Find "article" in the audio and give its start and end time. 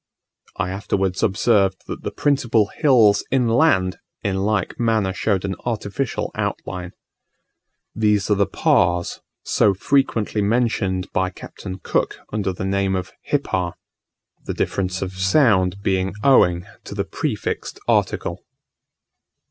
17.87-18.43